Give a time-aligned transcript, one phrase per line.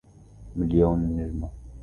[0.55, 1.49] مليون نجمهْ!